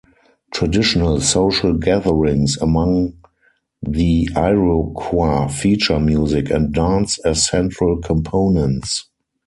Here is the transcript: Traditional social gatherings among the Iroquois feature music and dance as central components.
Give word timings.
Traditional 0.51 1.19
social 1.21 1.73
gatherings 1.75 2.57
among 2.59 3.13
the 3.83 4.27
Iroquois 4.35 5.47
feature 5.47 5.99
music 5.99 6.49
and 6.49 6.73
dance 6.73 7.19
as 7.19 7.45
central 7.47 7.97
components. 7.99 9.05